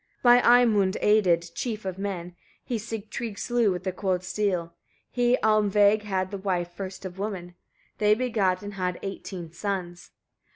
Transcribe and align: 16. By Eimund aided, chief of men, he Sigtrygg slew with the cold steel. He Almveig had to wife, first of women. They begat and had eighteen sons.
16. 0.23 0.23
By 0.23 0.41
Eimund 0.41 0.97
aided, 0.99 1.51
chief 1.53 1.85
of 1.85 1.99
men, 1.99 2.35
he 2.65 2.77
Sigtrygg 2.77 3.37
slew 3.37 3.71
with 3.71 3.83
the 3.83 3.91
cold 3.91 4.23
steel. 4.23 4.73
He 5.11 5.37
Almveig 5.43 6.01
had 6.01 6.31
to 6.31 6.39
wife, 6.39 6.71
first 6.71 7.05
of 7.05 7.19
women. 7.19 7.53
They 7.99 8.15
begat 8.15 8.63
and 8.63 8.73
had 8.73 8.97
eighteen 9.03 9.51
sons. 9.51 10.09